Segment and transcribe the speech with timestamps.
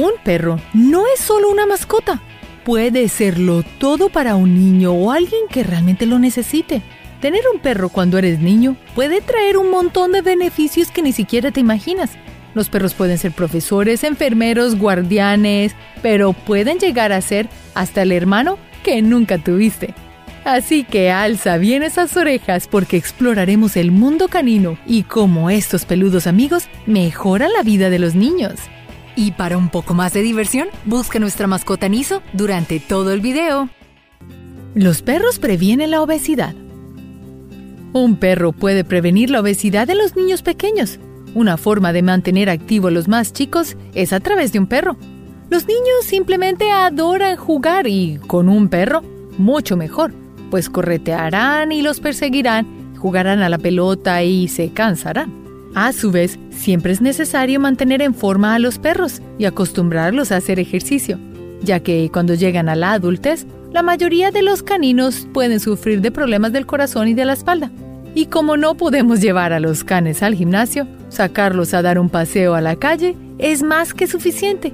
[0.00, 2.22] Un perro no es solo una mascota.
[2.64, 6.80] Puede serlo todo para un niño o alguien que realmente lo necesite.
[7.20, 11.50] Tener un perro cuando eres niño puede traer un montón de beneficios que ni siquiera
[11.50, 12.12] te imaginas.
[12.54, 18.56] Los perros pueden ser profesores, enfermeros, guardianes, pero pueden llegar a ser hasta el hermano
[18.82, 19.92] que nunca tuviste.
[20.46, 26.26] Así que alza bien esas orejas porque exploraremos el mundo canino y cómo estos peludos
[26.26, 28.60] amigos mejoran la vida de los niños.
[29.20, 33.68] Y para un poco más de diversión, busca nuestra mascota Niso durante todo el video.
[34.74, 36.54] Los perros previenen la obesidad.
[37.92, 40.98] Un perro puede prevenir la obesidad de los niños pequeños.
[41.34, 44.96] Una forma de mantener activo a los más chicos es a través de un perro.
[45.50, 49.02] Los niños simplemente adoran jugar y con un perro,
[49.36, 50.14] mucho mejor,
[50.50, 55.39] pues corretearán y los perseguirán, jugarán a la pelota y se cansarán.
[55.74, 60.36] A su vez, siempre es necesario mantener en forma a los perros y acostumbrarlos a
[60.36, 61.18] hacer ejercicio,
[61.62, 66.10] ya que cuando llegan a la adultez, la mayoría de los caninos pueden sufrir de
[66.10, 67.70] problemas del corazón y de la espalda.
[68.16, 72.54] Y como no podemos llevar a los canes al gimnasio, sacarlos a dar un paseo
[72.54, 74.72] a la calle es más que suficiente.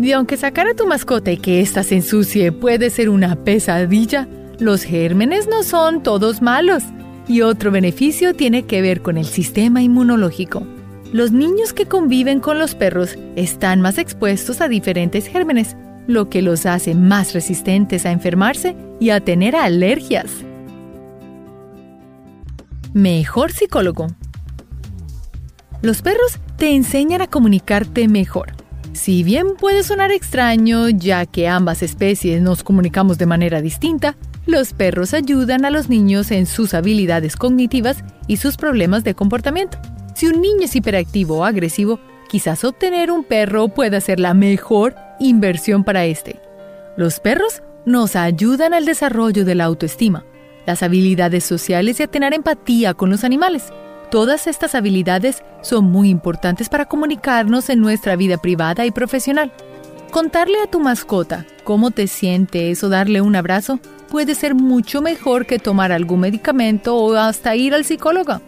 [0.00, 4.28] Y aunque sacar a tu mascota y que ésta se ensucie puede ser una pesadilla,
[4.60, 6.84] los gérmenes no son todos malos.
[7.28, 10.66] Y otro beneficio tiene que ver con el sistema inmunológico.
[11.12, 16.42] Los niños que conviven con los perros están más expuestos a diferentes gérmenes, lo que
[16.42, 20.30] los hace más resistentes a enfermarse y a tener alergias.
[22.92, 24.06] Mejor psicólogo.
[25.82, 28.52] Los perros te enseñan a comunicarte mejor.
[28.92, 34.16] Si bien puede sonar extraño, ya que ambas especies nos comunicamos de manera distinta,
[34.46, 39.78] los perros ayudan a los niños en sus habilidades cognitivas y sus problemas de comportamiento.
[40.14, 44.94] Si un niño es hiperactivo o agresivo, quizás obtener un perro pueda ser la mejor
[45.18, 46.40] inversión para este.
[46.96, 50.24] Los perros nos ayudan al desarrollo de la autoestima,
[50.64, 53.72] las habilidades sociales y a tener empatía con los animales.
[54.10, 59.52] Todas estas habilidades son muy importantes para comunicarnos en nuestra vida privada y profesional.
[60.12, 63.80] Contarle a tu mascota cómo te sientes o darle un abrazo
[64.10, 68.40] puede ser mucho mejor que tomar algún medicamento o hasta ir al psicólogo.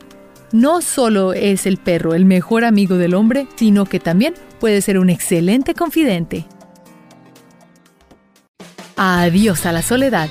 [0.53, 4.99] No solo es el perro el mejor amigo del hombre, sino que también puede ser
[4.99, 6.47] un excelente confidente.
[8.97, 10.29] Adiós a la soledad.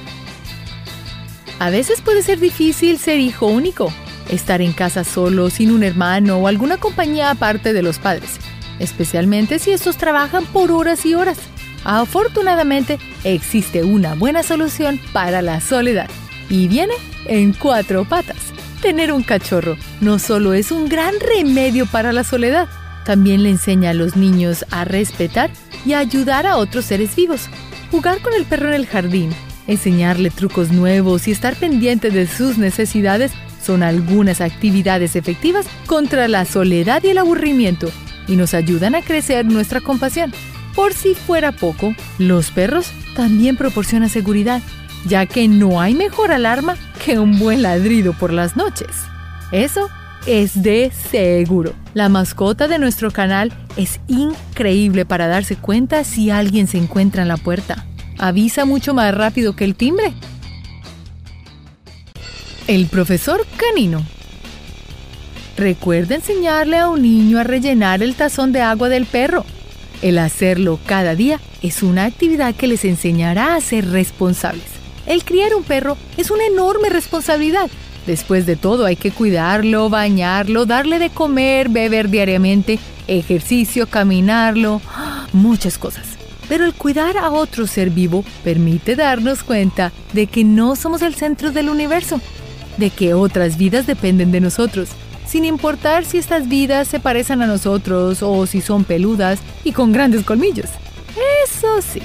[1.59, 3.91] A veces puede ser difícil ser hijo único,
[4.29, 8.37] estar en casa solo, sin un hermano o alguna compañía aparte de los padres,
[8.79, 11.37] especialmente si estos trabajan por horas y horas.
[11.87, 16.09] Afortunadamente, existe una buena solución para la soledad
[16.49, 16.93] y viene
[17.27, 18.35] en cuatro patas.
[18.81, 22.67] Tener un cachorro no solo es un gran remedio para la soledad,
[23.05, 25.49] también le enseña a los niños a respetar
[25.85, 27.47] y a ayudar a otros seres vivos.
[27.89, 29.29] Jugar con el perro en el jardín,
[29.65, 33.31] enseñarle trucos nuevos y estar pendiente de sus necesidades
[33.63, 37.89] son algunas actividades efectivas contra la soledad y el aburrimiento
[38.27, 40.33] y nos ayudan a crecer nuestra compasión.
[40.77, 44.61] Por si fuera poco, los perros también proporcionan seguridad,
[45.07, 48.89] ya que no hay mejor alarma que un buen ladrido por las noches.
[49.51, 49.89] Eso
[50.27, 51.73] es de seguro.
[51.95, 57.29] La mascota de nuestro canal es increíble para darse cuenta si alguien se encuentra en
[57.29, 57.87] la puerta.
[58.19, 60.13] Avisa mucho más rápido que el timbre.
[62.67, 64.03] El profesor canino.
[65.57, 69.43] Recuerda enseñarle a un niño a rellenar el tazón de agua del perro
[70.01, 74.65] el hacerlo cada día es una actividad que les enseñará a ser responsables.
[75.05, 77.69] El criar un perro es una enorme responsabilidad.
[78.05, 84.81] Después de todo hay que cuidarlo, bañarlo, darle de comer, beber diariamente, ejercicio, caminarlo,
[85.33, 86.05] muchas cosas.
[86.47, 91.15] Pero el cuidar a otro ser vivo permite darnos cuenta de que no somos el
[91.15, 92.21] centro del universo,
[92.77, 94.89] de que otras vidas dependen de nosotros
[95.27, 99.91] sin importar si estas vidas se parecen a nosotros o si son peludas y con
[99.91, 100.69] grandes colmillos.
[101.45, 102.01] Eso sí,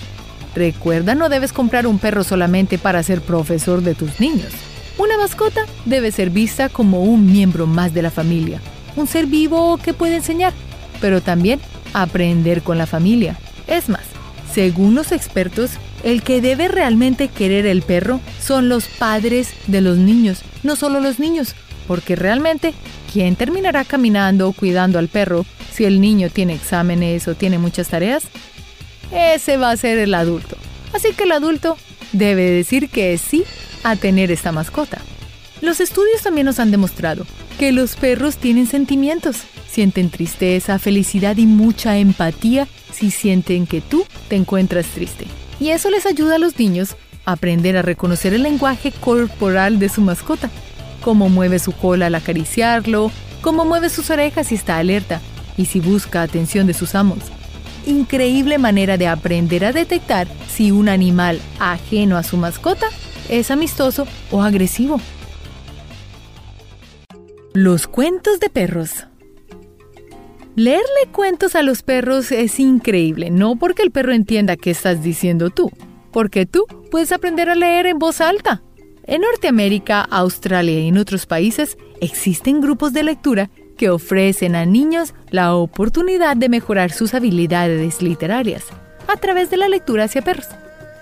[0.55, 4.53] recuerda no debes comprar un perro solamente para ser profesor de tus niños.
[4.99, 8.61] Una mascota debe ser vista como un miembro más de la familia,
[8.97, 10.53] un ser vivo que puede enseñar,
[11.01, 11.61] pero también
[11.95, 13.37] aprender con la familia.
[13.67, 14.03] Es más,
[14.53, 15.73] según los expertos,
[16.03, 21.01] el que debe realmente querer el perro son los padres de los niños, no solo
[21.01, 21.55] los niños,
[21.87, 22.75] porque realmente
[23.13, 27.89] ¿quién terminará caminando o cuidando al perro si el niño tiene exámenes o tiene muchas
[27.89, 28.25] tareas?
[29.13, 30.57] Ese va a ser el adulto.
[30.95, 31.77] Así que el adulto
[32.13, 33.45] debe decir que sí
[33.85, 34.99] a tener esta mascota.
[35.61, 37.27] Los estudios también nos han demostrado
[37.59, 39.43] que los perros tienen sentimientos.
[39.71, 45.27] Sienten tristeza, felicidad y mucha empatía si sienten que tú te encuentras triste.
[45.61, 49.89] Y eso les ayuda a los niños a aprender a reconocer el lenguaje corporal de
[49.89, 50.51] su mascota.
[51.03, 53.11] Cómo mueve su cola al acariciarlo,
[53.41, 55.21] cómo mueve sus orejas si está alerta
[55.57, 57.19] y si busca atención de sus amos.
[57.87, 62.87] Increíble manera de aprender a detectar si un animal ajeno a su mascota
[63.29, 65.01] es amistoso o agresivo.
[67.53, 69.07] Los cuentos de perros.
[70.55, 75.51] Leerle cuentos a los perros es increíble, no porque el perro entienda qué estás diciendo
[75.51, 75.71] tú,
[76.13, 78.63] porque tú puedes aprender a leer en voz alta.
[79.05, 85.13] En Norteamérica, Australia y en otros países existen grupos de lectura que ofrecen a niños
[85.31, 88.67] la oportunidad de mejorar sus habilidades literarias
[89.09, 90.47] a través de la lectura hacia perros.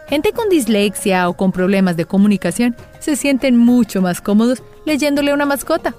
[0.08, 5.34] Gente con dislexia o con problemas de comunicación se sienten mucho más cómodos leyéndole a
[5.34, 5.94] una mascota.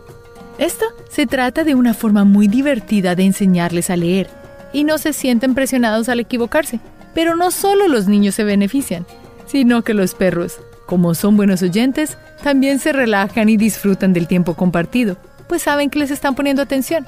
[0.57, 4.27] Esto se trata de una forma muy divertida de enseñarles a leer
[4.73, 6.79] y no se sienten presionados al equivocarse.
[7.13, 9.05] Pero no solo los niños se benefician,
[9.45, 10.59] sino que los perros,
[10.91, 15.15] como son buenos oyentes, también se relajan y disfrutan del tiempo compartido
[15.51, 17.05] pues saben que les están poniendo atención.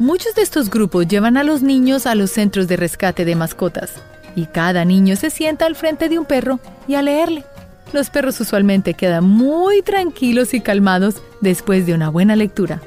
[0.00, 3.92] Muchos de estos grupos llevan a los niños a los centros de rescate de mascotas
[4.34, 7.44] y cada niño se sienta al frente de un perro y a leerle.
[7.92, 12.82] Los perros usualmente quedan muy tranquilos y calmados después de una buena lectura.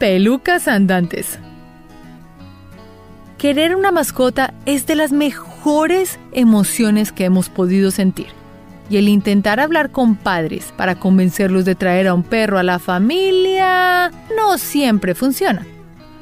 [0.00, 1.38] Pelucas andantes.
[3.38, 5.51] Querer una mascota es de las mejores
[6.32, 8.26] emociones que hemos podido sentir
[8.90, 12.78] y el intentar hablar con padres para convencerlos de traer a un perro a la
[12.78, 15.66] familia no siempre funciona.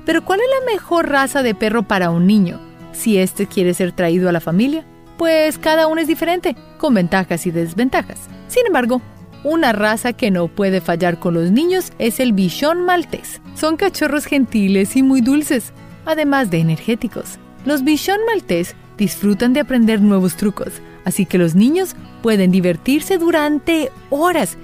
[0.05, 2.61] Pero ¿cuál es la mejor raza de perro para un niño
[2.93, 4.85] si éste quiere ser traído a la familia?
[5.17, 8.29] Pues cada uno es diferente, con ventajas y desventajas.
[8.49, 9.03] Sin embargo,
[9.43, 13.41] una raza que no puede fallar con los niños es el bichón maltés.
[13.55, 15.73] Son cachorros gentiles y muy dulces,
[16.05, 17.39] además de energéticos.
[17.65, 20.75] Los bichón maltés disfrutan de aprender nuevos trucos,
[21.05, 24.59] así que los niños pueden divertirse durante horas.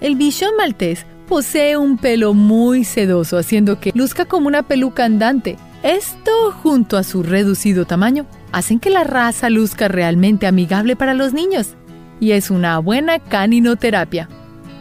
[0.00, 5.58] El bichón maltés posee un pelo muy sedoso, haciendo que luzca como una peluca andante.
[5.82, 11.34] Esto, junto a su reducido tamaño, hacen que la raza luzca realmente amigable para los
[11.34, 11.74] niños.
[12.18, 14.28] Y es una buena caninoterapia,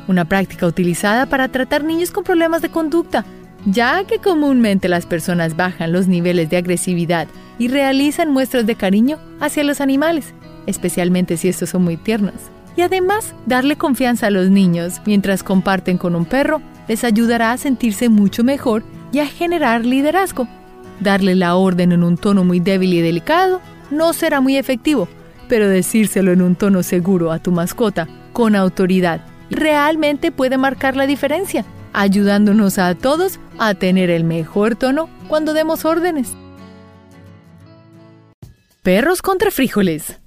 [0.08, 3.26] una práctica utilizada para tratar niños con problemas de conducta,
[3.66, 7.28] ya que comúnmente las personas bajan los niveles de agresividad
[7.62, 10.34] y realizan muestras de cariño hacia los animales
[10.66, 12.36] especialmente si estos son muy tiernos.
[12.76, 17.58] Y además, darle confianza a los niños mientras comparten con un perro les ayudará a
[17.58, 20.48] sentirse mucho mejor y a generar liderazgo.
[21.00, 25.08] Darle la orden en un tono muy débil y delicado no será muy efectivo,
[25.50, 31.08] pero decírselo en un tono seguro a tu mascota, con autoridad, realmente puede marcar la
[31.08, 36.38] diferencia, ayudándonos a todos a tener el mejor tono cuando demos órdenes.
[38.84, 40.18] Perros contra frijoles.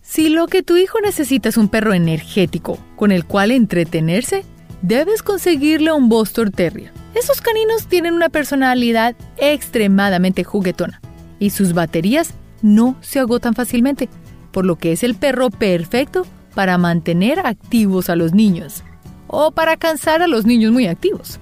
[0.00, 4.44] Si lo que tu hijo necesita es un perro energético con el cual entretenerse,
[4.80, 6.92] debes conseguirle un Boston Terrier.
[7.16, 11.00] Esos caninos tienen una personalidad extremadamente juguetona
[11.40, 12.32] y sus baterías
[12.62, 14.08] no se agotan fácilmente,
[14.52, 16.24] por lo que es el perro perfecto
[16.54, 18.84] para mantener activos a los niños
[19.26, 21.40] o para cansar a los niños muy activos.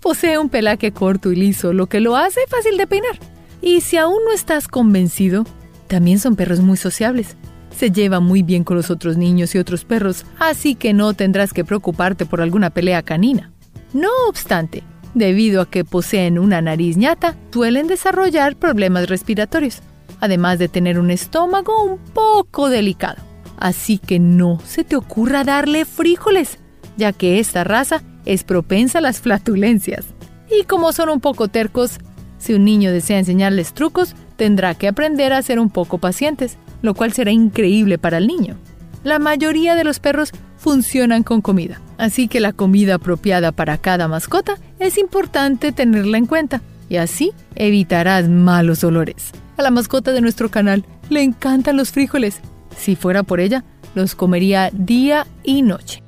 [0.00, 3.31] Posee un pelaje corto y liso, lo que lo hace fácil de peinar.
[3.62, 5.46] Y si aún no estás convencido,
[5.86, 7.36] también son perros muy sociables
[7.76, 11.52] se lleva muy bien con los otros niños y otros perros, así que no tendrás
[11.52, 13.50] que preocuparte por alguna pelea canina.
[13.92, 14.82] No obstante,
[15.14, 19.80] debido a que poseen una nariz ñata, suelen desarrollar problemas respiratorios,
[20.20, 23.22] además de tener un estómago un poco delicado.
[23.58, 26.58] Así que no se te ocurra darle frijoles,
[26.96, 30.06] ya que esta raza es propensa a las flatulencias.
[30.50, 31.98] Y como son un poco tercos,
[32.42, 36.92] si un niño desea enseñarles trucos, tendrá que aprender a ser un poco pacientes, lo
[36.92, 38.56] cual será increíble para el niño.
[39.04, 44.08] La mayoría de los perros funcionan con comida, así que la comida apropiada para cada
[44.08, 49.30] mascota es importante tenerla en cuenta y así evitarás malos olores.
[49.56, 52.40] A la mascota de nuestro canal le encantan los frijoles.
[52.76, 53.62] Si fuera por ella,
[53.94, 56.02] los comería día y noche.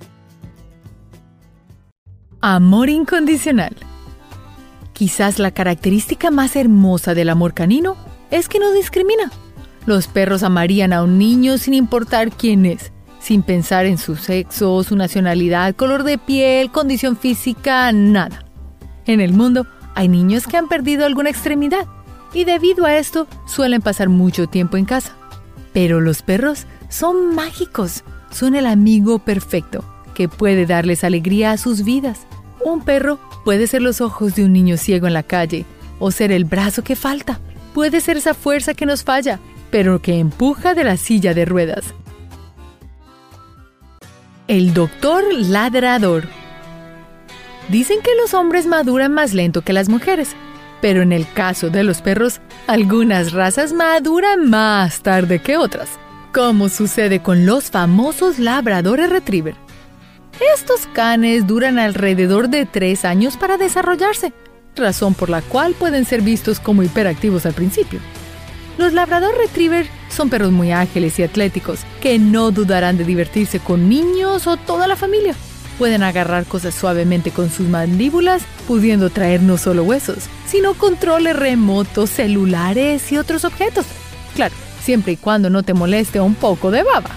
[2.41, 3.77] Amor incondicional.
[4.95, 7.97] Quizás la característica más hermosa del amor canino
[8.31, 9.31] es que no discrimina.
[9.87, 14.85] Los perros amarían a un niño sin importar quién es, sin pensar en su sexo,
[14.85, 18.45] su nacionalidad, color de piel, condición física, nada.
[19.05, 21.87] En el mundo hay niños que han perdido alguna extremidad
[22.33, 25.17] y debido a esto suelen pasar mucho tiempo en casa.
[25.73, 29.85] Pero los perros son mágicos, son el amigo perfecto
[30.15, 32.29] que puede darles alegría a sus vidas.
[32.65, 35.67] Un perro puede ser los ojos de un niño ciego en la calle
[35.99, 37.39] o ser el brazo que falta.
[37.75, 39.39] Puede ser esa fuerza que nos falla,
[39.71, 41.85] pero que empuja de la silla de ruedas.
[44.49, 46.25] El doctor ladrador.
[47.69, 50.35] Dicen que los hombres maduran más lento que las mujeres,
[50.81, 55.89] pero en el caso de los perros, algunas razas maduran más tarde que otras,
[56.33, 59.64] como sucede con los famosos labradores retriever.
[60.41, 64.33] Estos canes duran alrededor de tres años para desarrollarse,
[64.75, 68.01] razón por la cual pueden ser vistos como hiperactivos al principio.
[68.77, 73.89] Los labrador retriever son perros muy ágiles y atléticos que no dudarán de divertirse con
[73.89, 75.37] niños o toda la familia.
[75.79, 82.11] Pueden agarrar cosas suavemente con sus mandíbulas, pudiendo traer no solo huesos, sino controles remotos,
[82.11, 83.87] celulares y otros objetos.
[84.35, 87.11] Claro, siempre y cuando no te moleste un poco de baba.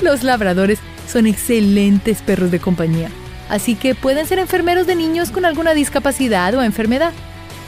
[0.00, 0.78] Los labradores
[1.10, 3.10] son excelentes perros de compañía,
[3.48, 7.12] así que pueden ser enfermeros de niños con alguna discapacidad o enfermedad.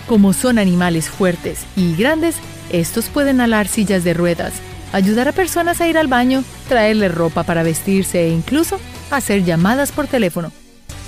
[0.08, 2.36] Como son animales fuertes y grandes,
[2.70, 4.54] estos pueden alar sillas de ruedas,
[4.92, 8.80] ayudar a personas a ir al baño, traerle ropa para vestirse e incluso
[9.10, 10.52] hacer llamadas por teléfono.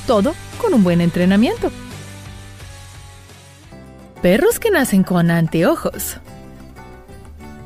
[0.07, 1.71] Todo con un buen entrenamiento.
[4.23, 6.19] Perros que nacen con anteojos.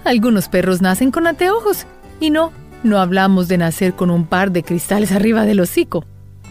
[0.05, 1.87] Algunos perros nacen con anteojos
[2.21, 6.05] y no, no hablamos de nacer con un par de cristales arriba del hocico.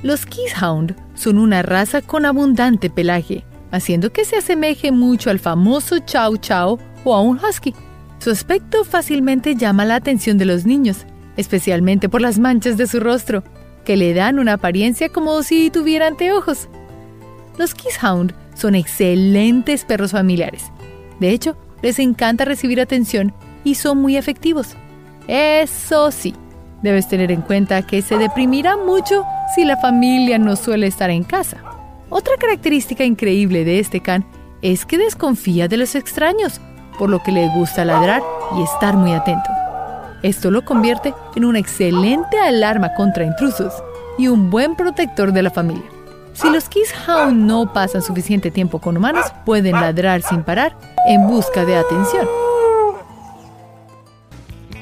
[0.04, 6.00] Los Keeshhound son una raza con abundante pelaje, haciendo que se asemeje mucho al famoso
[6.00, 7.74] Chow Chow o a un Husky.
[8.20, 11.06] Su aspecto fácilmente llama la atención de los niños,
[11.38, 13.44] especialmente por las manchas de su rostro,
[13.86, 16.68] que le dan una apariencia como si tuviera anteojos.
[17.58, 20.72] Los Keeshhound son excelentes perros familiares.
[21.20, 24.76] De hecho, les encanta recibir atención y son muy efectivos.
[25.28, 26.34] Eso sí,
[26.82, 31.24] debes tener en cuenta que se deprimirá mucho si la familia no suele estar en
[31.24, 31.58] casa.
[32.10, 34.26] Otra característica increíble de este can
[34.62, 36.62] es que desconfía de los extraños,
[36.98, 38.24] por lo que le gusta ladrar
[38.58, 39.50] y estar muy atento.
[40.24, 43.74] Esto lo convierte en una excelente alarma contra intrusos
[44.18, 45.84] y un buen protector de la familia.
[46.34, 46.70] Si los
[47.08, 50.76] Hound no pasan suficiente tiempo con humanos, pueden ladrar sin parar
[51.08, 52.28] en busca de atención.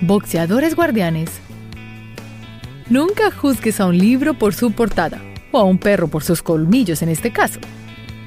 [0.07, 1.31] Boxeadores guardianes.
[2.91, 5.19] Nunca juzgues a un libro por su portada,
[5.51, 7.59] o a un perro por sus colmillos en este caso.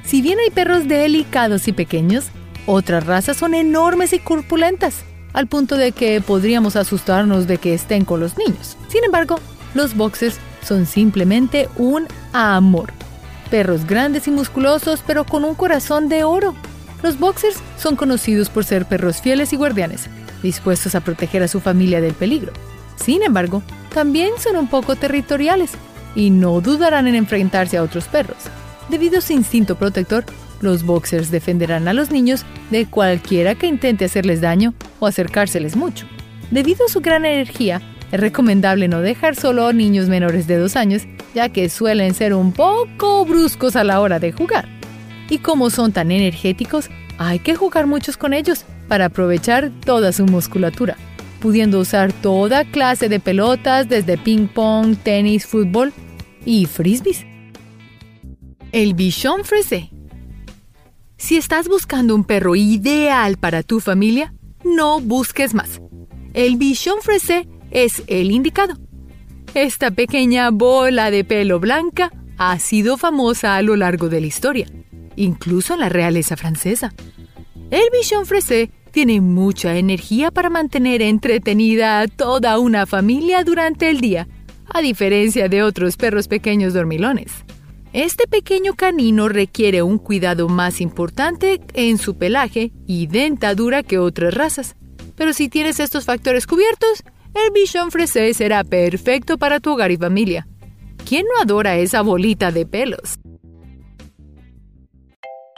[0.03, 2.31] Si bien hay perros delicados y pequeños,
[2.65, 8.03] otras razas son enormes y corpulentas, al punto de que podríamos asustarnos de que estén
[8.03, 8.75] con los niños.
[8.89, 9.39] Sin embargo,
[9.73, 12.91] los boxers son simplemente un amor.
[13.49, 16.55] Perros grandes y musculosos, pero con un corazón de oro.
[17.03, 20.09] Los boxers son conocidos por ser perros fieles y guardianes,
[20.41, 22.51] dispuestos a proteger a su familia del peligro.
[22.95, 25.71] Sin embargo, también son un poco territoriales
[26.15, 28.37] y no dudarán en enfrentarse a otros perros.
[28.89, 30.25] Debido a su instinto protector,
[30.61, 36.05] los boxers defenderán a los niños de cualquiera que intente hacerles daño o acercárseles mucho.
[36.51, 37.81] Debido a su gran energía,
[38.11, 41.03] es recomendable no dejar solo a niños menores de dos años,
[41.35, 44.67] ya que suelen ser un poco bruscos a la hora de jugar.
[45.29, 50.25] Y como son tan energéticos, hay que jugar muchos con ellos para aprovechar toda su
[50.25, 50.97] musculatura,
[51.39, 55.93] pudiendo usar toda clase de pelotas desde ping pong, tenis, fútbol
[56.43, 57.25] y frisbees.
[58.73, 59.91] El bichon frisé.
[61.17, 65.79] Si estás buscando un perro ideal para tu familia, no busques más.
[66.33, 68.75] El bichon frisé es el indicado.
[69.53, 74.67] Esta pequeña bola de pelo blanca ha sido famosa a lo largo de la historia,
[75.15, 76.93] incluso en la realeza francesa.
[77.71, 84.01] El bichon frisé tiene mucha energía para mantener entretenida a toda una familia durante el
[84.01, 84.27] día,
[84.67, 87.31] a diferencia de otros perros pequeños dormilones.
[87.93, 94.33] Este pequeño canino requiere un cuidado más importante en su pelaje y dentadura que otras
[94.33, 94.75] razas.
[95.15, 99.97] Pero si tienes estos factores cubiertos, el bichon frisé será perfecto para tu hogar y
[99.97, 100.45] familia.
[101.07, 103.17] ¿Quién no adora esa bolita de pelos?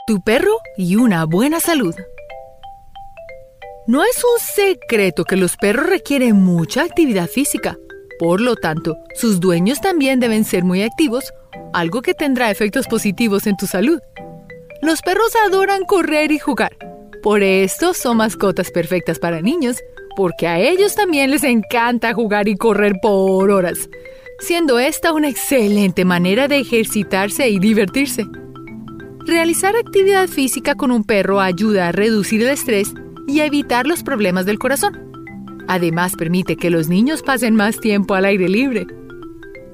[0.06, 1.96] Tu perro y una buena salud.
[3.92, 7.76] No es un secreto que los perros requieren mucha actividad física.
[8.18, 11.30] Por lo tanto, sus dueños también deben ser muy activos,
[11.74, 14.00] algo que tendrá efectos positivos en tu salud.
[14.80, 16.74] Los perros adoran correr y jugar.
[17.22, 19.76] Por esto son mascotas perfectas para niños,
[20.16, 23.90] porque a ellos también les encanta jugar y correr por horas,
[24.38, 28.24] siendo esta una excelente manera de ejercitarse y divertirse.
[29.26, 32.94] Realizar actividad física con un perro ayuda a reducir el estrés
[33.26, 35.12] y evitar los problemas del corazón.
[35.68, 38.86] Además, permite que los niños pasen más tiempo al aire libre.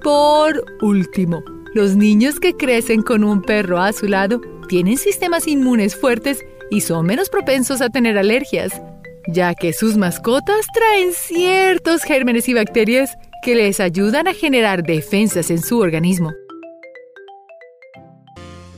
[0.02, 1.42] Por último,
[1.74, 6.82] los niños que crecen con un perro a su lado tienen sistemas inmunes fuertes y
[6.82, 8.80] son menos propensos a tener alergias,
[9.26, 15.50] ya que sus mascotas traen ciertos gérmenes y bacterias que les ayudan a generar defensas
[15.50, 16.32] en su organismo.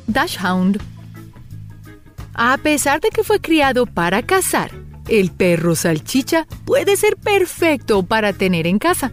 [0.07, 0.81] Dashhound
[2.43, 4.71] A pesar de que fue criado para cazar,
[5.09, 9.13] el perro salchicha puede ser perfecto para tener en casa.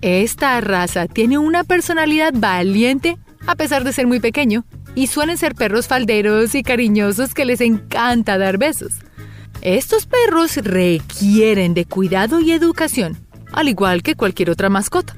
[0.00, 4.64] Esta raza tiene una personalidad valiente a pesar de ser muy pequeño
[4.94, 8.94] y suelen ser perros falderos y cariñosos que les encanta dar besos.
[9.60, 13.18] Estos perros requieren de cuidado y educación,
[13.52, 15.14] al igual que cualquier otra mascota.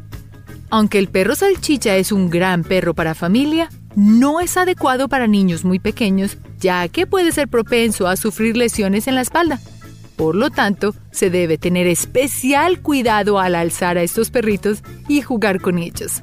[0.69, 5.65] Aunque el perro salchicha es un gran perro para familia, no es adecuado para niños
[5.65, 9.61] muy pequeños, ya que puede ser propenso a sufrir lesiones en la espalda.
[10.17, 15.61] Por lo tanto, se debe tener especial cuidado al alzar a estos perritos y jugar
[15.61, 16.23] con ellos.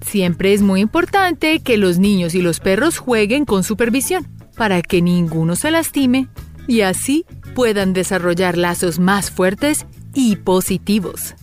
[0.00, 5.02] Siempre es muy importante que los niños y los perros jueguen con supervisión para que
[5.02, 6.28] ninguno se lastime
[6.68, 11.34] y así puedan desarrollar lazos más fuertes y positivos.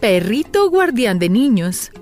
[0.00, 1.92] Perrito guardián de niños.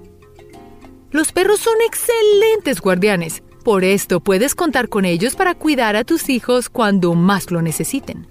[1.10, 6.28] Los perros son excelentes guardianes por esto puedes contar con ellos para cuidar a tus
[6.28, 8.26] hijos cuando más lo necesiten.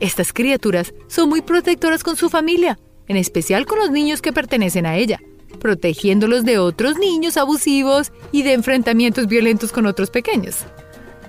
[0.00, 4.86] Estas criaturas son muy protectoras con su familia, en especial con los niños que pertenecen
[4.86, 5.20] a ella,
[5.60, 10.64] protegiéndolos de otros niños abusivos y de enfrentamientos violentos con otros pequeños.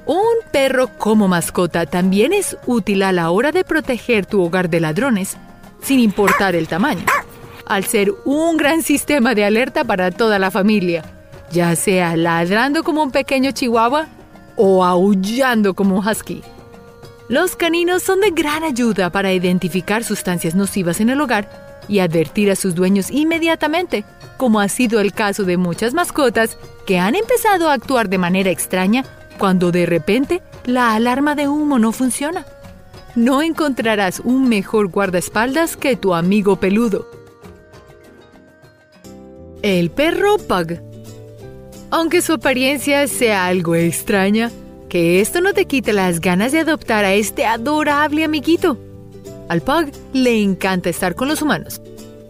[0.05, 4.79] Un perro como mascota también es útil a la hora de proteger tu hogar de
[4.79, 5.37] ladrones,
[5.81, 7.05] sin importar el tamaño,
[7.65, 11.20] al ser un gran sistema de alerta para toda la familia
[11.51, 14.07] ya sea ladrando como un pequeño chihuahua
[14.55, 16.43] o aullando como un husky.
[17.27, 21.49] Los caninos son de gran ayuda para identificar sustancias nocivas en el hogar
[21.87, 24.03] y advertir a sus dueños inmediatamente,
[24.37, 28.49] como ha sido el caso de muchas mascotas que han empezado a actuar de manera
[28.49, 29.05] extraña
[29.37, 32.45] cuando de repente la alarma de humo no funciona.
[33.15, 37.09] No encontrarás un mejor guardaespaldas que tu amigo peludo.
[39.61, 40.90] El perro Pug
[41.91, 44.49] aunque su apariencia sea algo extraña,
[44.89, 48.77] que esto no te quite las ganas de adoptar a este adorable amiguito.
[49.49, 51.81] Al Pug le encanta estar con los humanos.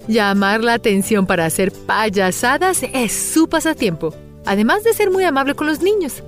[0.07, 4.13] Llamar la atención para hacer payasadas es su pasatiempo,
[4.45, 6.23] además de ser muy amable con los niños.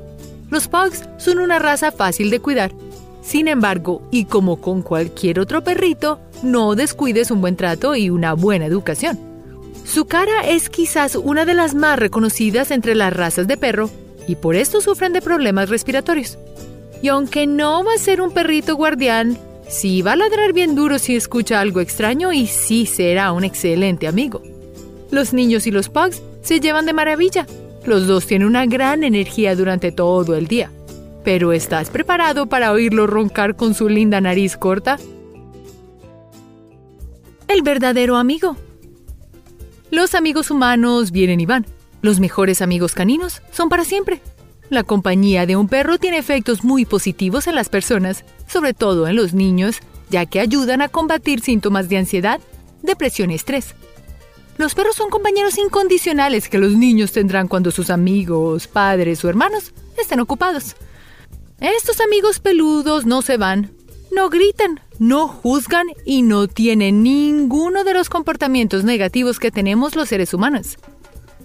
[0.51, 2.71] Los Pugs son una raza fácil de cuidar.
[3.23, 8.33] Sin embargo, y como con cualquier otro perrito, no descuides un buen trato y una
[8.33, 9.32] buena educación.
[9.85, 13.89] Su cara es quizás una de las más reconocidas entre las razas de perro
[14.27, 16.37] y por esto sufren de problemas respiratorios.
[17.01, 20.99] Y aunque no va a ser un perrito guardián, sí va a ladrar bien duro
[20.99, 24.41] si escucha algo extraño y sí será un excelente amigo.
[25.11, 27.45] Los niños y los pugs se llevan de maravilla.
[27.85, 30.71] Los dos tienen una gran energía durante todo el día.
[31.23, 34.97] Pero ¿estás preparado para oírlo roncar con su linda nariz corta?
[37.47, 38.57] El verdadero amigo.
[39.93, 41.67] Los amigos humanos vienen y van.
[42.01, 44.23] Los mejores amigos caninos son para siempre.
[44.71, 49.15] La compañía de un perro tiene efectos muy positivos en las personas, sobre todo en
[49.15, 52.41] los niños, ya que ayudan a combatir síntomas de ansiedad,
[52.81, 53.75] depresión y estrés.
[54.57, 59.73] Los perros son compañeros incondicionales que los niños tendrán cuando sus amigos, padres o hermanos
[60.01, 60.75] estén ocupados.
[61.59, 63.69] Estos amigos peludos no se van,
[64.11, 70.09] no gritan, no juzgan y no tienen ninguno de los comportamientos negativos que tenemos los
[70.09, 70.77] seres humanos.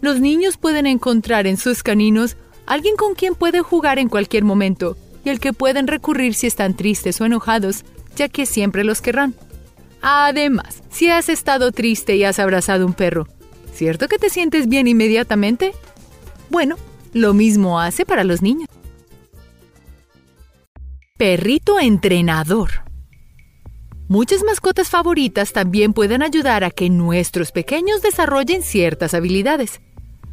[0.00, 4.96] Los niños pueden encontrar en sus caninos alguien con quien pueden jugar en cualquier momento
[5.24, 7.84] y al que pueden recurrir si están tristes o enojados,
[8.14, 9.34] ya que siempre los querrán.
[10.00, 13.26] Además, si has estado triste y has abrazado un perro,
[13.72, 15.72] ¿cierto que te sientes bien inmediatamente?
[16.50, 16.76] Bueno,
[17.12, 18.68] lo mismo hace para los niños.
[21.16, 22.87] Perrito entrenador.
[24.08, 29.82] Muchas mascotas favoritas también pueden ayudar a que nuestros pequeños desarrollen ciertas habilidades.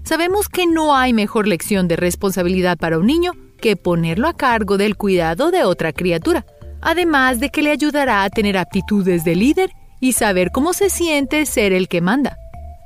[0.03, 4.77] Sabemos que no hay mejor lección de responsabilidad para un niño que ponerlo a cargo
[4.77, 6.45] del cuidado de otra criatura,
[6.79, 11.45] además de que le ayudará a tener aptitudes de líder y saber cómo se siente
[11.45, 12.37] ser el que manda.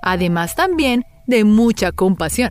[0.01, 2.49] Además también de mucha compasión.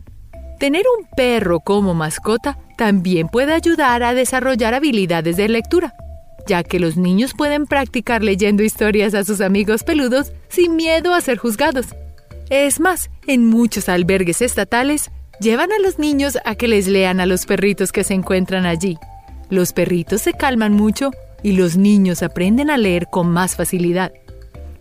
[0.59, 5.93] Tener un perro como mascota también puede ayudar a desarrollar habilidades de lectura,
[6.49, 11.21] ya que los niños pueden practicar leyendo historias a sus amigos peludos sin miedo a
[11.21, 11.85] ser juzgados.
[12.49, 17.27] Es más, en muchos albergues estatales llevan a los niños a que les lean a
[17.27, 18.97] los perritos que se encuentran allí.
[19.49, 21.11] Los perritos se calman mucho
[21.43, 24.11] y los niños aprenden a leer con más facilidad.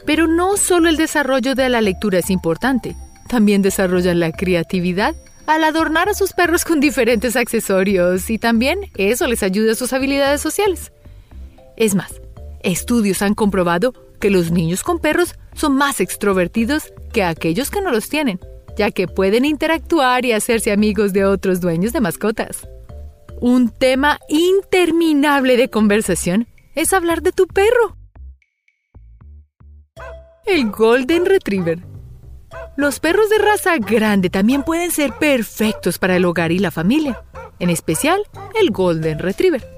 [0.07, 2.97] Pero no solo el desarrollo de la lectura es importante,
[3.29, 5.15] también desarrollan la creatividad
[5.47, 9.93] al adornar a sus perros con diferentes accesorios y también eso les ayuda a sus
[9.93, 10.93] habilidades sociales.
[11.79, 12.21] Es más,
[12.65, 17.93] estudios han comprobado que los niños con perros son más extrovertidos que aquellos que no
[17.93, 18.41] los tienen,
[18.77, 22.69] ya que pueden interactuar y hacerse amigos de otros dueños de mascotas.
[23.41, 27.97] Un tema interminable de conversación es hablar de tu perro.
[30.47, 31.79] El Golden Retriever.
[32.77, 37.23] Los perros de raza grande también pueden ser perfectos para el hogar y la familia,
[37.61, 38.21] en especial
[38.61, 39.78] el Golden Retriever.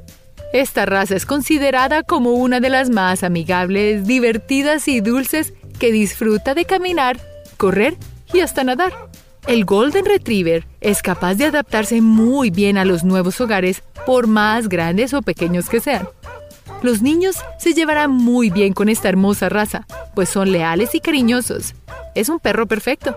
[0.53, 6.55] Esta raza es considerada como una de las más amigables, divertidas y dulces que disfruta
[6.55, 7.21] de caminar,
[7.57, 7.97] correr
[8.33, 8.93] y hasta nadar.
[9.47, 14.69] El Golden Retriever es capaz de adaptarse muy bien a los nuevos hogares por más
[14.69, 16.09] grandes o pequeños que sean.
[16.83, 21.75] Los niños se llevarán muy bien con esta hermosa raza, pues son leales y cariñosos.
[22.15, 23.17] Es un perro perfecto.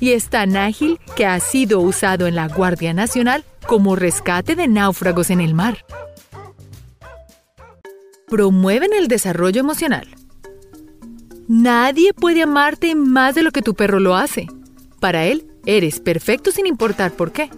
[0.00, 4.68] Y es tan ágil que ha sido usado en la Guardia Nacional como rescate de
[4.68, 5.84] náufragos en el mar.
[8.28, 10.06] Promueven el desarrollo emocional.
[11.48, 14.46] Nadie puede amarte más de lo que tu perro lo hace.
[15.00, 17.50] Para él, eres perfecto sin importar por qué.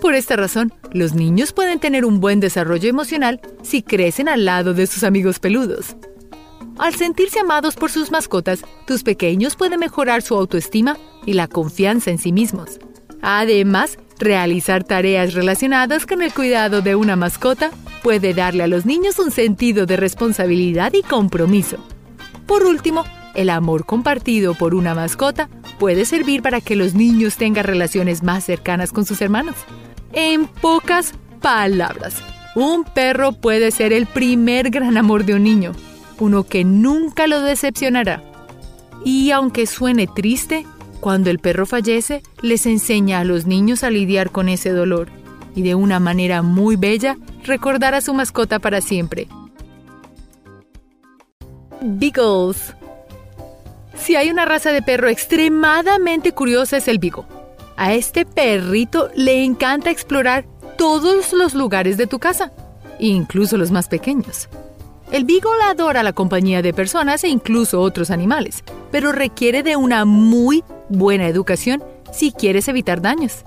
[0.00, 4.74] Por esta razón, los niños pueden tener un buen desarrollo emocional si crecen al lado
[4.74, 5.96] de sus amigos peludos.
[6.78, 12.10] Al sentirse amados por sus mascotas, tus pequeños pueden mejorar su autoestima y la confianza
[12.10, 12.80] en sí mismos.
[13.20, 17.70] Además, realizar tareas relacionadas con el cuidado de una mascota
[18.02, 21.78] puede darle a los niños un sentido de responsabilidad y compromiso.
[22.46, 23.04] Por último,
[23.34, 28.44] el amor compartido por una mascota puede servir para que los niños tengan relaciones más
[28.44, 29.56] cercanas con sus hermanos.
[30.12, 32.16] En pocas palabras,
[32.54, 35.72] un perro puede ser el primer gran amor de un niño,
[36.18, 38.22] uno que nunca lo decepcionará.
[39.04, 40.66] Y aunque suene triste,
[41.02, 45.08] cuando el perro fallece, les enseña a los niños a lidiar con ese dolor
[45.56, 49.26] y de una manera muy bella recordar a su mascota para siempre.
[51.80, 52.76] Beagles.
[53.98, 57.24] Si hay una raza de perro extremadamente curiosa es el Beagle.
[57.76, 60.44] A este perrito le encanta explorar
[60.78, 62.52] todos los lugares de tu casa,
[63.00, 64.48] incluso los más pequeños.
[65.10, 68.62] El Beagle adora la compañía de personas e incluso otros animales,
[68.92, 70.62] pero requiere de una muy
[70.92, 73.44] buena educación si quieres evitar daños.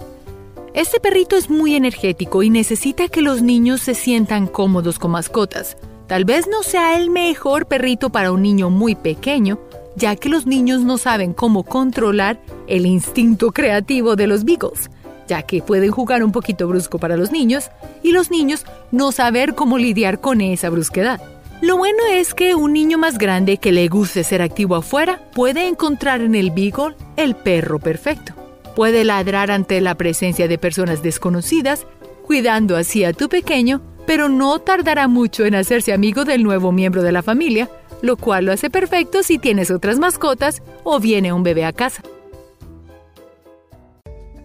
[0.74, 5.78] Este perrito es muy energético y necesita que los niños se sientan cómodos con mascotas.
[6.08, 9.58] Tal vez no sea el mejor perrito para un niño muy pequeño,
[9.96, 14.90] ya que los niños no saben cómo controlar el instinto creativo de los beagles,
[15.28, 17.70] ya que pueden jugar un poquito brusco para los niños
[18.04, 21.35] y los niños no saber cómo lidiar con esa brusquedad.
[21.62, 25.68] Lo bueno es que un niño más grande que le guste ser activo afuera puede
[25.68, 28.34] encontrar en el beagle el perro perfecto.
[28.76, 31.88] Puede ladrar ante la presencia de personas desconocidas,
[32.24, 37.02] cuidando así a tu pequeño, pero no tardará mucho en hacerse amigo del nuevo miembro
[37.02, 37.70] de la familia,
[38.02, 42.04] lo cual lo hace perfecto si tienes otras mascotas o viene un bebé a casa.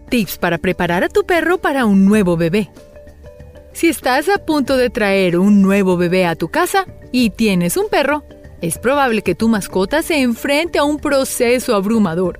[0.09, 2.71] Tips para preparar a tu perro para un nuevo bebé.
[3.73, 7.87] Si estás a punto de traer un nuevo bebé a tu casa y tienes un
[7.89, 8.23] perro,
[8.61, 12.39] es probable que tu mascota se enfrente a un proceso abrumador.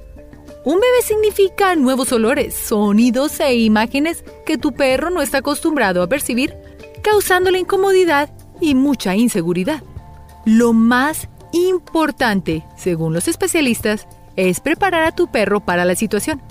[0.66, 6.08] Un bebé significa nuevos olores, sonidos e imágenes que tu perro no está acostumbrado a
[6.08, 6.56] percibir,
[7.02, 9.82] causándole incomodidad y mucha inseguridad.
[10.46, 16.42] Lo más importante, según los especialistas, es preparar a tu perro para la situación.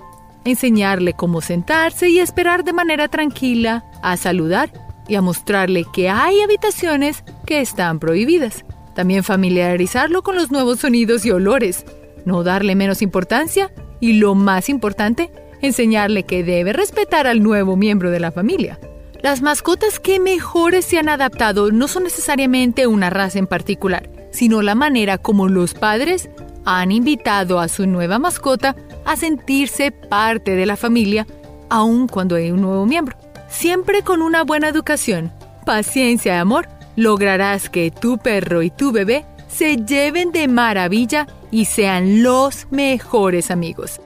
[0.45, 4.73] Enseñarle cómo sentarse y esperar de manera tranquila, a saludar
[5.07, 8.65] y a mostrarle que hay habitaciones que están prohibidas.
[8.95, 11.85] También familiarizarlo con los nuevos sonidos y olores.
[12.25, 18.11] No darle menos importancia y lo más importante, enseñarle que debe respetar al nuevo miembro
[18.11, 18.79] de la familia.
[19.23, 24.63] Las mascotas que mejores se han adaptado no son necesariamente una raza en particular, sino
[24.63, 26.31] la manera como los padres
[26.65, 28.77] han invitado a su nueva mascota
[29.11, 31.27] a sentirse parte de la familia,
[31.69, 33.17] aun cuando hay un nuevo miembro.
[33.49, 35.33] Siempre con una buena educación,
[35.67, 41.65] paciencia y amor, lograrás que tu perro y tu bebé se lleven de maravilla y
[41.65, 44.01] sean los mejores amigos.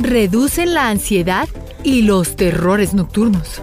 [0.00, 1.48] Reducen la ansiedad
[1.84, 3.62] y los terrores nocturnos.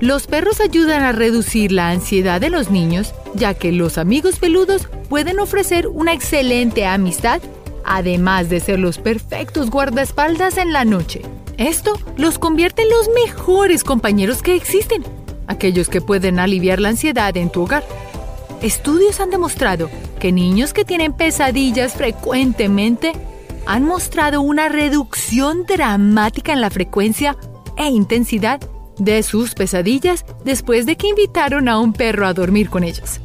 [0.00, 4.88] Los perros ayudan a reducir la ansiedad de los niños, ya que los amigos peludos
[5.08, 7.40] pueden ofrecer una excelente amistad,
[7.86, 11.22] además de ser los perfectos guardaespaldas en la noche.
[11.56, 15.04] Esto los convierte en los mejores compañeros que existen,
[15.46, 17.84] aquellos que pueden aliviar la ansiedad en tu hogar.
[18.60, 23.12] Estudios han demostrado que niños que tienen pesadillas frecuentemente
[23.66, 27.36] han mostrado una reducción dramática en la frecuencia
[27.76, 28.60] e intensidad
[28.98, 33.20] de sus pesadillas después de que invitaron a un perro a dormir con ellos.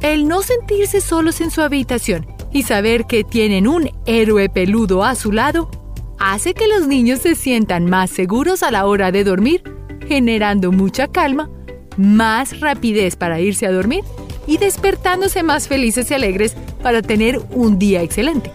[0.00, 5.14] El no sentirse solos en su habitación y saber que tienen un héroe peludo a
[5.14, 5.70] su lado
[6.18, 9.62] hace que los niños se sientan más seguros a la hora de dormir,
[10.06, 11.50] generando mucha calma,
[11.96, 14.04] más rapidez para irse a dormir
[14.46, 18.52] y despertándose más felices y alegres para tener un día excelente.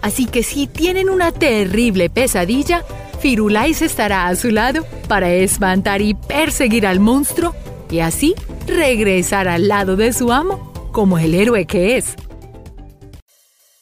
[0.00, 2.84] Así que si tienen una terrible pesadilla,
[3.20, 7.54] Firulais estará a su lado para espantar y perseguir al monstruo
[7.90, 8.34] y así
[8.66, 12.14] regresar al lado de su amo como el héroe que es.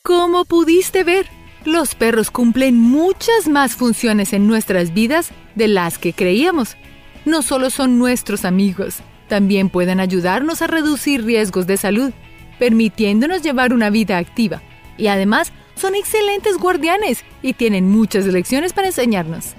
[0.06, 1.26] Como pudiste ver,
[1.64, 6.76] los perros cumplen muchas más funciones en nuestras vidas de las que creíamos.
[7.24, 12.12] No solo son nuestros amigos, también pueden ayudarnos a reducir riesgos de salud,
[12.58, 14.60] permitiéndonos llevar una vida activa.
[14.98, 19.54] Y además, son excelentes guardianes y tienen muchas lecciones para enseñarnos.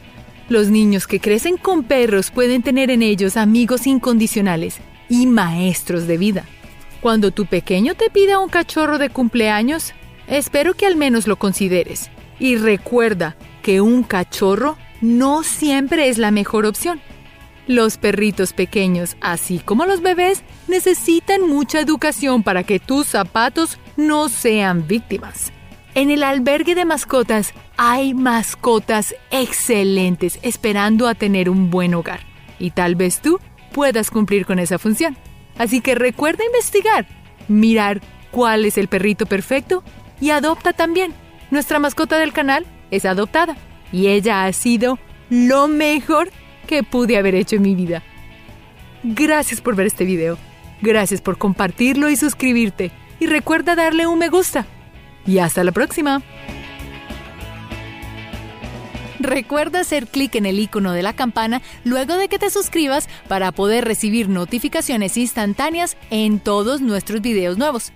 [0.48, 4.78] Los niños que crecen con perros pueden tener en ellos amigos incondicionales
[5.10, 6.46] y maestros de vida.
[7.02, 9.96] Cuando tu pequeño te pida un cachorro de cumpleaños,
[10.28, 12.10] espero que al menos lo consideres.
[12.40, 17.02] Y recuerda que un cachorro no siempre es la mejor opción.
[17.68, 24.30] Los perritos pequeños, así como los bebés, necesitan mucha educación para que tus zapatos no
[24.30, 25.52] sean víctimas.
[25.96, 32.20] En el albergue de mascotas hay mascotas excelentes esperando a tener un buen hogar.
[32.60, 33.40] Y tal vez tú
[33.72, 35.18] puedas cumplir con esa función.
[35.58, 37.08] Así que recuerda investigar,
[37.48, 39.84] mirar cuál es el perrito perfecto
[40.20, 41.14] y adopta también.
[41.52, 43.56] Nuestra mascota del canal es adoptada
[43.92, 45.00] y ella ha sido
[45.30, 46.32] lo mejor
[46.68, 48.04] que pude haber hecho en mi vida.
[49.04, 50.38] Gracias por ver este video.
[50.82, 52.92] Gracias por compartirlo y suscribirte.
[53.20, 54.66] Y recuerda darle un me gusta
[55.26, 56.22] y hasta la próxima.
[59.20, 63.52] Recuerda hacer clic en el icono de la campana luego de que te suscribas para
[63.52, 67.92] poder recibir notificaciones instantáneas en todos nuestros videos nuevos.